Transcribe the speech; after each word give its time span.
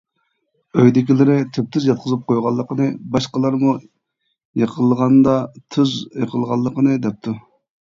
ئۆيدىكىلىرى 0.83 1.35
تۈپتۈز 1.57 1.85
ياتقۇزۇپ 1.89 2.23
قويغانلىقىنى، 2.31 2.87
باشقىلارمۇ 3.17 3.75
يىقىلغاندا 4.63 5.39
تۈز 5.77 5.97
يىقىلغانلىقىنى 6.25 6.99
دەپتۇ. 7.07 7.39